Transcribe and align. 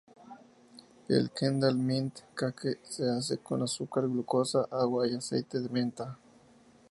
El 1.09 1.29
Kendal 1.29 1.77
Mint 1.77 2.17
Cake 2.33 2.79
se 2.81 3.07
hace 3.07 3.37
con 3.37 3.61
azúcar, 3.61 4.01
glucosa, 4.07 4.67
agua 4.71 5.07
y 5.07 5.13
aceite 5.13 5.59
de 5.59 5.69
menta. 5.69 6.17